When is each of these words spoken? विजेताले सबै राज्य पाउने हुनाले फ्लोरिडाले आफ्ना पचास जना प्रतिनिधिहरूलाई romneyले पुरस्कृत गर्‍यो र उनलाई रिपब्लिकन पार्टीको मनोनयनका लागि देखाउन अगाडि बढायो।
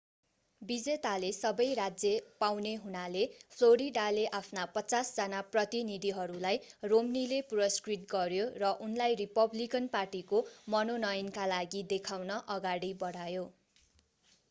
विजेताले 0.61 1.27
सबै 1.39 1.65
राज्य 1.79 2.11
पाउने 2.37 2.69
हुनाले 2.85 3.25
फ्लोरिडाले 3.49 4.23
आफ्ना 4.37 4.63
पचास 4.77 5.11
जना 5.17 5.41
प्रतिनिधिहरूलाई 5.49 6.59
romneyले 6.93 7.41
पुरस्कृत 7.51 8.07
गर्‍यो 8.13 8.47
र 8.63 8.71
उनलाई 8.87 9.19
रिपब्लिकन 9.19 9.91
पार्टीको 9.97 10.39
मनोनयनका 10.75 11.45
लागि 11.53 11.83
देखाउन 11.93 12.39
अगाडि 12.55 12.91
बढायो। 13.05 13.45